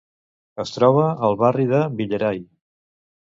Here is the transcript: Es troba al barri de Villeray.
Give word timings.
Es 0.63 0.71
troba 0.77 1.03
al 1.27 1.37
barri 1.43 1.67
de 1.73 1.83
Villeray. 1.99 2.43